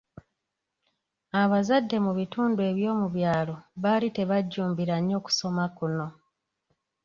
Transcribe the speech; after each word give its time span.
Abazadde 1.41 1.97
mu 2.05 2.11
bitundu 2.19 2.59
eby’omu 2.69 3.07
byalo 3.15 3.55
baali 3.83 4.07
tebajjumbira 4.17 4.95
nnyo 4.99 5.17
kusoma 5.25 5.65
kuno. 5.77 6.07